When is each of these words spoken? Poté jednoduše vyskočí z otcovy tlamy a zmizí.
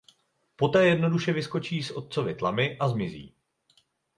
Poté 0.57 0.85
jednoduše 0.87 1.33
vyskočí 1.33 1.83
z 1.83 1.91
otcovy 1.91 2.35
tlamy 2.35 2.77
a 2.77 2.87
zmizí. 2.87 3.35